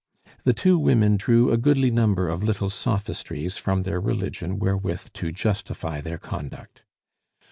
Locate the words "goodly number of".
1.57-2.43